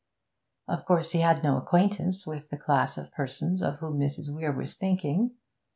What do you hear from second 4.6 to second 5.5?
thinking.